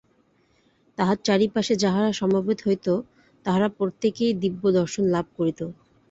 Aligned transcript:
তাঁহার 0.97 1.17
চারিপাশে 1.23 1.73
যাহারা 1.75 2.09
সমবেত 2.13 2.59
হইত, 2.65 2.87
তাহারা 3.45 3.67
প্রত্যেকেই 3.77 4.33
দিব্যদর্শন 4.41 5.03
লাভ 5.07 5.25
করিত। 5.37 5.59